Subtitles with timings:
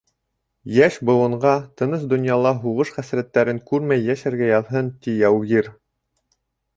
[0.75, 1.51] Йәш быуынға
[1.81, 5.71] тыныс донъяла, һуғыш хәсрәттәрен күрмәй йәшәргә яҙһын, ти яугир.